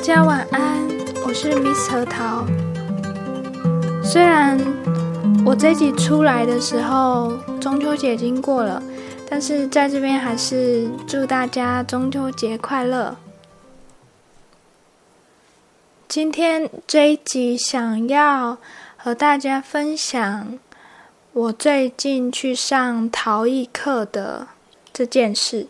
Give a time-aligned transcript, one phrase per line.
[0.00, 0.88] 大家晚安，
[1.26, 2.46] 我是 Miss 核桃。
[4.02, 4.58] 虽然
[5.44, 8.82] 我这集出来的时候中秋节已经过了，
[9.28, 13.14] 但是在这边还是祝大家中秋节快乐。
[16.08, 18.56] 今天这一集想要
[18.96, 20.58] 和大家分享
[21.34, 24.48] 我最近去上陶艺课的
[24.94, 25.66] 这件事。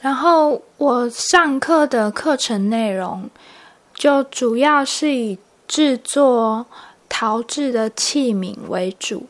[0.00, 3.28] 然后我上课的课程内容
[3.94, 6.66] 就主要是以制作
[7.08, 9.26] 陶制的器皿为主。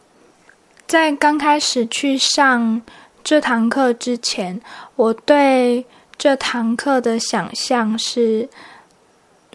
[0.87, 2.83] 在刚开始去上
[3.23, 4.61] 这堂课之前，
[4.97, 5.85] 我对
[6.17, 8.49] 这堂课的想象是。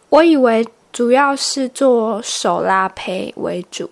[0.10, 3.90] 我以为主要是做手拉胚为主，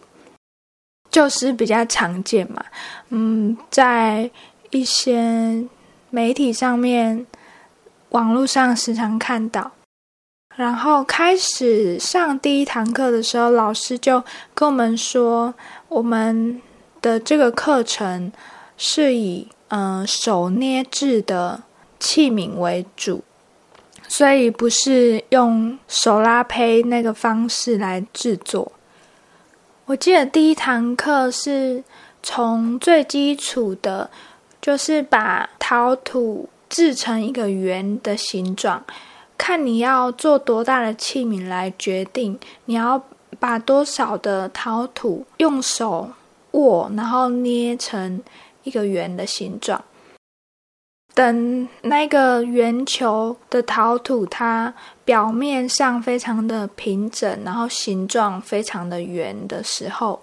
[1.09, 2.63] 就是比较常见嘛。
[3.09, 4.29] 嗯，在
[4.69, 5.65] 一些
[6.11, 7.25] 媒体上面、
[8.09, 9.71] 网络上时常看到。
[10.55, 14.23] 然后开始上第一堂课的时候，老师就
[14.53, 15.53] 跟我们说，
[15.87, 16.61] 我们
[17.01, 18.31] 的这个课程
[18.77, 21.63] 是以嗯手捏制的
[21.99, 23.23] 器皿为主。
[24.09, 28.69] 所以不是用手拉胚那个方式来制作。
[29.85, 31.81] 我记得第一堂课是
[32.21, 34.11] 从最基础的，
[34.61, 38.83] 就是把陶土制成一个圆的形状，
[39.37, 43.03] 看你要做多大的器皿来决定你要
[43.39, 46.11] 把多少的陶土用手
[46.51, 48.21] 握，然后捏成
[48.63, 49.83] 一个圆的形状。
[51.13, 54.73] 等那个圆球的陶土，它
[55.03, 60.21] 表面上非常的平整，然后形状非常的圆的时候，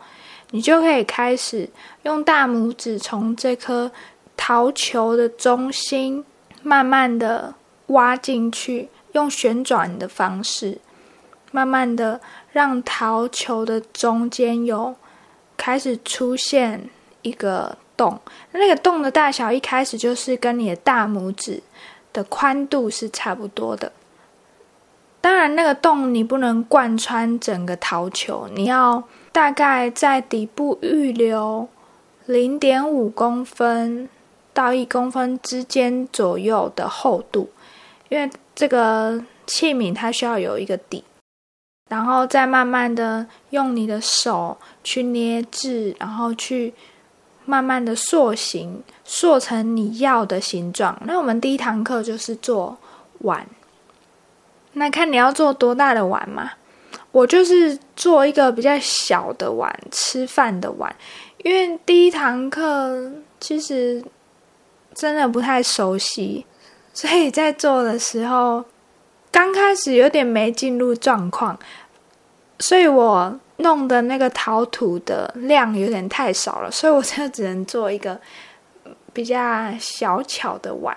[0.50, 1.68] 你就可以开始
[2.04, 3.90] 用大拇指从这颗
[4.38, 6.24] 陶球的中心
[6.62, 7.54] 慢慢的
[7.88, 10.78] 挖进去，用旋转的方式，
[11.52, 12.22] 慢慢的
[12.52, 14.96] 让陶球的中间有
[15.58, 16.88] 开始出现
[17.20, 17.76] 一个。
[17.98, 18.16] 洞，
[18.52, 21.60] 那个洞的大小一开始就是跟你的大拇指
[22.12, 23.90] 的宽度是差不多的。
[25.20, 31.66] 当然，那个洞你不能贯穿整个陶球，你要大概在底部预留
[32.26, 34.08] 零点五公分
[34.58, 37.48] 到一公分之间左右的厚度，
[38.08, 41.04] 因为这个器皿它需要有一个底，
[41.88, 46.74] 然后再慢慢的用你的手去捏制，然后去。
[47.50, 50.94] 慢慢的塑形，塑成你要的形状。
[51.06, 52.76] 那我们第一堂课就是做
[53.20, 53.46] 碗，
[54.74, 56.50] 那看你要做多大的碗嘛。
[57.10, 60.94] 我就是做一个比较小的碗，吃饭的碗。
[61.42, 64.04] 因为第一堂课其实
[64.98, 66.44] 真的不太熟悉，
[66.92, 68.64] 所以在做的时候
[69.30, 71.58] 刚开始有点没进入状况，
[72.58, 73.40] 所以我。
[73.60, 78.20] 弄的那个陶土的量有点太少了，所以我就只能做一个
[79.12, 79.36] 比较
[79.80, 80.96] 小巧的碗。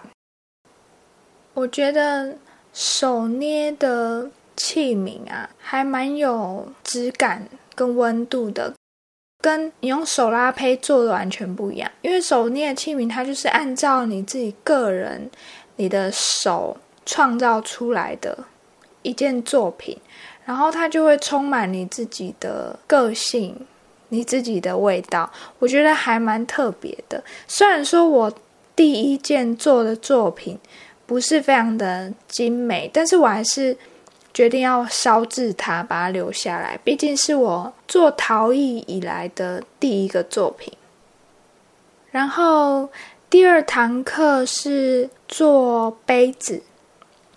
[1.55, 2.37] 我觉得
[2.71, 8.75] 手捏的器皿啊，还蛮有质感跟温度的，
[9.41, 11.91] 跟你用手拉胚做的完全不一样。
[12.01, 15.29] 因为手捏的器皿，它就是按照你自己个人
[15.75, 18.45] 你的手创造出来的
[19.01, 19.97] 一件作品。
[20.43, 23.55] 然后它就会充满你自己的个性，
[24.09, 27.23] 你自己的味道，我觉得还蛮特别的。
[27.47, 28.33] 虽然说我
[28.75, 30.57] 第一件做的作品
[31.05, 33.77] 不是非常的精美，但是我还是
[34.33, 36.79] 决定要烧制它，把它留下来。
[36.83, 40.73] 毕竟是我做陶艺以来的第一个作品。
[42.11, 42.89] 然后
[43.29, 46.63] 第二堂课是做杯子。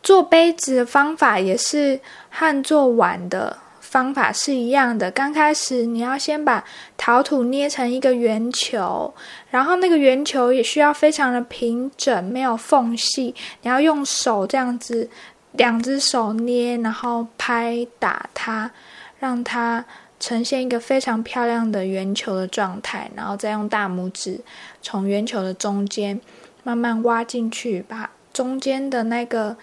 [0.03, 1.99] 做杯子的方法也是
[2.29, 5.11] 和做碗的方法是一样的。
[5.11, 6.63] 刚开始你要先把
[6.99, 9.15] 陶土捏成一个圆球，
[9.49, 13.35] 然后那个圆球也需要非常的平整，没有缝隙。
[13.63, 15.09] 你要用手这样子，
[15.55, 18.71] 两只手捏，然后拍打它，
[19.19, 19.85] 让它
[20.21, 23.11] 呈现一个非常漂亮的圆球的状态。
[23.17, 24.41] 然后再用大拇指
[24.81, 26.21] 从圆球的中间
[26.63, 29.57] 慢慢挖进去，把中间的那个。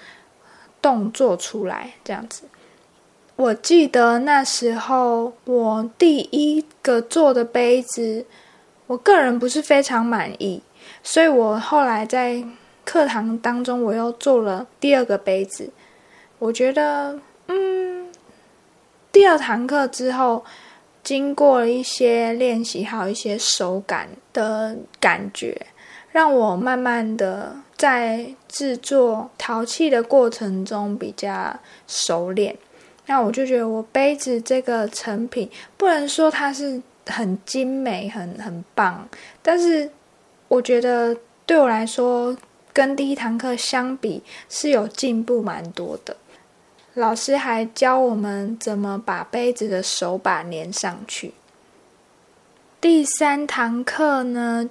[0.83, 2.41] 洞做出来这样子，
[3.35, 8.25] 我记得那时候我第一个做的杯子，
[8.87, 10.63] 我个人不是非常满意，
[11.03, 12.43] 所以我后来在
[12.85, 15.69] 课堂当中我又做了第二个杯子。
[16.39, 18.11] 我觉得，嗯，
[19.11, 20.43] 第二堂课之后，
[21.03, 25.65] 经过了一些练习，还有一些手感的感觉，
[26.11, 27.55] 让我慢慢的。
[27.77, 32.55] 在制作陶器的过程中比较熟练。
[33.07, 39.09] 那我就觉得我杯子这个成品不能说它是很精美、很很棒，
[39.41, 39.89] 但是
[40.47, 41.17] 我觉得
[41.47, 42.37] 对我来说，
[42.73, 46.17] 跟第一堂课相比是有进步蛮多的。
[46.93, 51.33] 老师还教我们怎么把杯子的手把粘上去。
[52.81, 54.69] 第三堂课呢，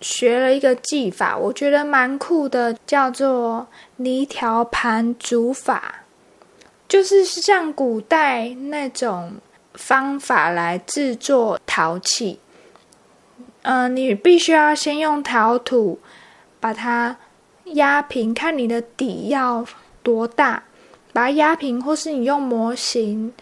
[0.00, 3.66] 学了一个技法，我觉得蛮酷的，叫做
[3.96, 6.02] 泥条盘煮法。
[6.86, 9.36] 就是像古代那种
[9.72, 12.38] 方法来制作陶器，
[13.62, 15.98] 嗯，你必须要先用陶土
[16.60, 17.16] 把它
[17.64, 19.66] 压平，看你的底要
[20.02, 20.62] 多大，
[21.12, 23.32] 把它压平，或是你用模型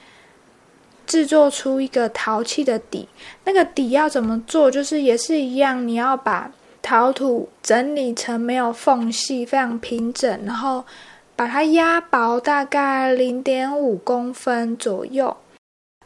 [1.07, 3.09] 制作出一个陶器的底。
[3.45, 4.71] 那个底要怎么做？
[4.71, 10.85] 就是也是一样，你要把陶土整理成没有缝隙，非常平整，然后。
[11.35, 15.35] 把它压薄，大概零点五公分左右，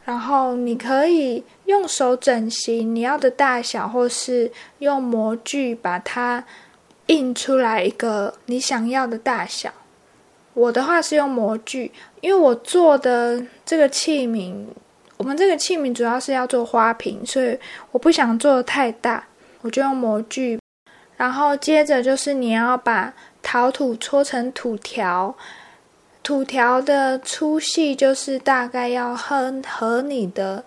[0.05, 6.45] 然后你可以用手整形你要的大小，或是用模具把它
[7.07, 9.73] 印出来一个你想要的大小。
[10.53, 14.65] 我的话是用模具，因为我做的这个器皿，
[15.17, 17.59] 我们这个器皿主要是要做花瓶，所以
[17.91, 19.27] 我不想做的太大，
[19.61, 20.59] 我就用模具。
[21.17, 23.13] 然后接着就是你要把。
[23.49, 25.33] 陶土搓成土条，
[26.21, 30.65] 土条的粗细就是大概要和和你的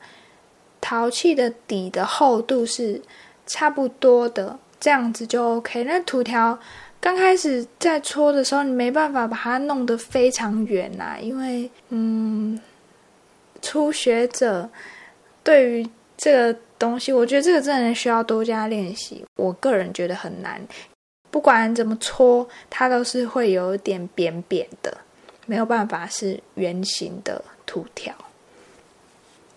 [0.80, 3.02] 陶器的底的厚度是
[3.46, 5.84] 差不多的，这样子就 OK。
[5.84, 6.58] 那土条
[7.00, 12.58] 刚开始在搓的时候，你没办法把它弄得非常圆呐，因为嗯，
[13.62, 14.68] 初学者
[15.44, 19.24] 对于这个东西，我觉得这个真的需要多加练习。
[19.36, 20.60] 我个人觉得很难。
[21.30, 24.98] 不管怎么搓，它都是会有点扁扁的，
[25.46, 28.12] 没有办法是圆形的土条。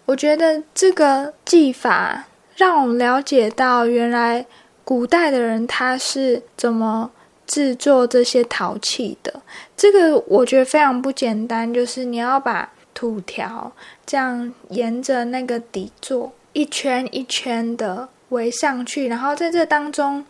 [0.06, 4.46] 我觉得这个技法让我了解到，原来
[4.84, 7.12] 古代的人他是怎么
[7.46, 9.42] 制作这些陶器的。
[9.76, 13.72] 这个我觉得非常不简单，就是你要把土条
[14.06, 20.26] 这样沿着那个底座一圈一圈的围上去，然后在这当中。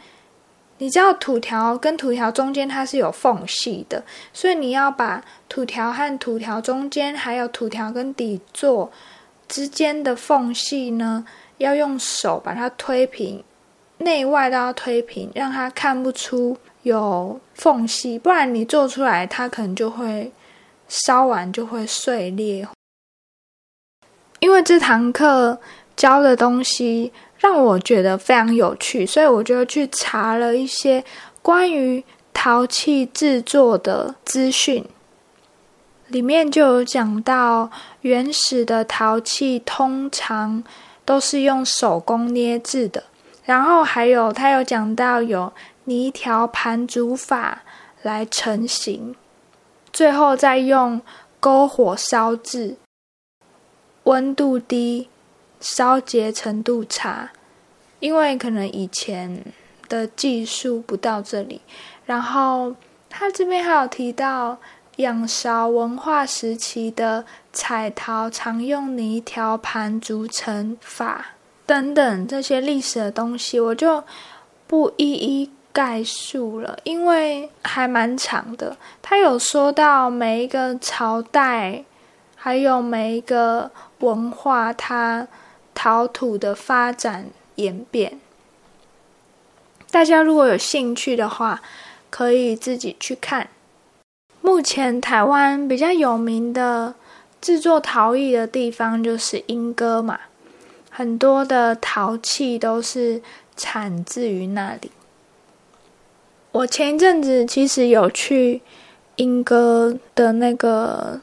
[0.79, 4.03] 你知道土条跟土条中间它是有缝隙的，
[4.33, 8.91] 所以你要把土条和土条中间，还有土条跟底座
[9.47, 11.25] 之间的缝隙呢，
[11.59, 13.41] 要用手把它推平，
[13.97, 20.31] 内外都要推平，让它看不出有缝隙，不然你做出来它可能就会
[20.87, 22.67] 烧完就会碎裂。
[24.39, 25.59] 因为这堂课
[25.95, 27.11] 教的东西。
[27.39, 31.03] 让我觉得非常有趣，所以我就去查了一些
[31.41, 32.01] 关于
[32.33, 34.85] 陶器制作的资讯。
[36.07, 37.69] 里面就有讲到，
[37.99, 40.63] 原始的陶器通常
[41.03, 43.03] 都是用手工捏制的，
[43.43, 45.53] 然后还有他有讲到有
[45.85, 47.63] 泥条盘煮法
[48.01, 49.15] 来成型，
[49.91, 51.01] 最后再用
[51.41, 52.77] 篝火烧制，
[54.03, 55.09] 温度低。
[55.65, 57.31] 烧结程度差，
[58.01, 59.45] 因为可能以前
[59.87, 61.61] 的技术不到这里。
[62.05, 62.75] 然后
[63.09, 64.57] 他这边还有提到
[64.97, 71.27] 仰韶文化时期的彩陶常用泥条盘筑成法
[71.65, 74.03] 等等这些历史的东西，我就
[74.67, 78.77] 不一一概述了，因为还蛮长的。
[79.01, 81.83] 他有说到每一个朝代，
[82.35, 85.27] 还有每一个文化，它。
[85.75, 88.19] 陶土的发展演变，
[89.89, 91.63] 大家如果有兴趣的话，
[92.11, 93.49] 可以自己去看。
[94.39, 96.93] 目前台湾比较有名的
[97.41, 100.19] 制作陶艺的地方就是莺歌嘛，
[100.95, 103.19] 很多的陶器都是
[103.57, 104.91] 产自于那里。
[106.51, 108.61] 我前一阵子其实有去
[109.15, 111.19] 莺歌的那个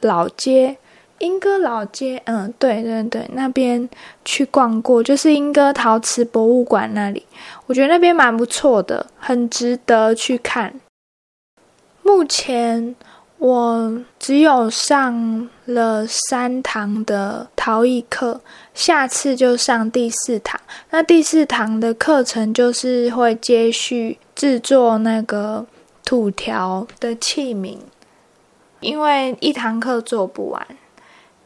[0.00, 0.78] 老街。
[1.18, 3.88] 莺歌老街，嗯，对对对，那边
[4.24, 7.26] 去逛过，就是莺歌陶瓷博物馆那里，
[7.66, 10.80] 我觉得那边蛮不错的，很值得去看。
[12.04, 12.94] 目前
[13.38, 18.40] 我只有上了三堂的陶艺课，
[18.74, 20.60] 下次就上第四堂。
[20.90, 25.64] 那第四堂的课程就是会接续制作那个
[26.04, 27.78] 土条的器皿，
[28.80, 30.66] 因为一堂课做不完。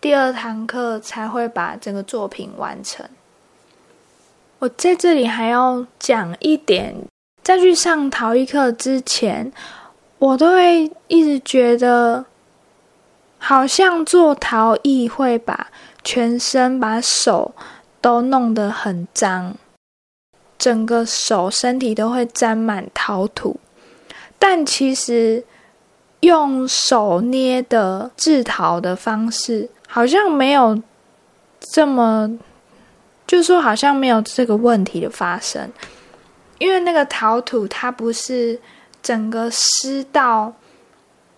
[0.00, 3.06] 第二堂课才会把这个作品完成。
[4.60, 6.94] 我在这里还要讲一点
[7.42, 9.52] 在去上陶艺课之前，
[10.22, 12.24] 我都会一直觉得，
[13.38, 15.66] 好像做陶艺会把
[16.04, 17.52] 全身、把手
[18.00, 19.56] 都弄得很脏，
[20.56, 23.58] 整个手、身体都会沾满陶土。
[24.38, 25.44] 但其实
[26.20, 30.80] 用手捏的制陶的方式，好像没有
[31.58, 32.38] 这么，
[33.26, 35.68] 就说好像没有这个问题的发生。
[36.58, 38.60] 因为那个陶土它不是
[39.02, 40.54] 整个湿到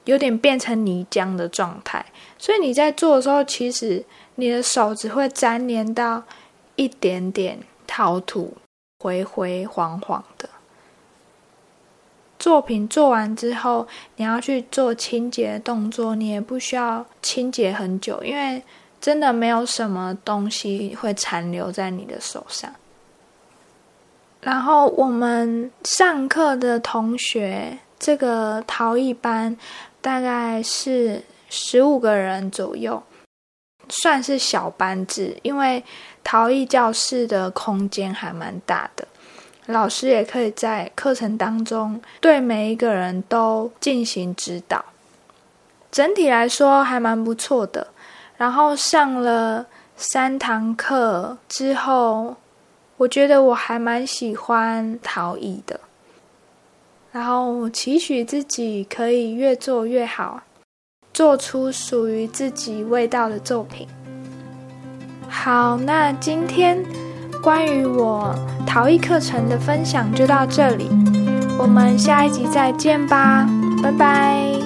[0.04, 2.04] 有点变成泥浆的状态，
[2.36, 4.04] 所以你在做的时候，其实
[4.34, 6.22] 你的手只会粘连到
[6.76, 8.56] 一点点陶土，
[8.98, 10.48] 灰灰黄黄的。
[12.38, 18.62] 作品做完之后，你要去做清洁动作，你也不需要清洁很久，因为
[19.00, 22.70] 真的没有什么东西会残留在你的手上。
[24.44, 29.56] 然后我们上课的同学，这个陶艺班
[30.02, 33.02] 大概是十五个人左右，
[33.88, 35.82] 算是小班制，因为
[36.22, 39.08] 陶艺教室的空间还蛮大的，
[39.64, 44.84] 老师也可以在课程当中对每一个人都进行指导。
[45.90, 47.86] 整体来说还蛮不错的。
[48.36, 49.64] 然后上了
[49.96, 52.36] 三堂课之后。
[52.96, 55.80] 我觉得我还蛮喜欢陶艺的，
[57.10, 60.42] 然后期许自己可以越做越好，
[61.12, 63.88] 做出属于自己味道的作品。
[65.28, 66.84] 好，那今天
[67.42, 68.34] 关于我
[68.64, 70.88] 陶艺课程的分享就到这里，
[71.58, 73.48] 我们下一集再见吧，
[73.82, 74.63] 拜拜。